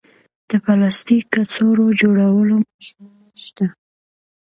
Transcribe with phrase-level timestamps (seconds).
[0.49, 3.65] د پلاستیک کڅوړو جوړولو ماشینونه شته